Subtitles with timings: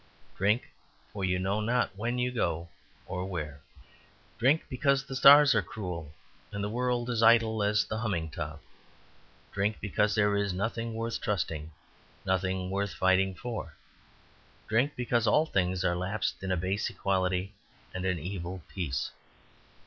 [0.35, 0.71] Drink,
[1.13, 2.69] for you know not when you go
[3.07, 3.61] nor where.
[4.39, 6.11] Drink, because the stars are cruel
[6.51, 8.63] and the world as idle as a humming top.
[9.51, 11.71] Drink, because there is nothing worth trusting,
[12.25, 13.75] nothing worth fighting for.
[14.67, 17.53] Drink, because all things are lapsed in a base equality
[17.93, 19.11] and an evil peace."